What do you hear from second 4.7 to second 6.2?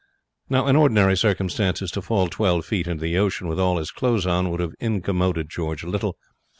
incommoded George little.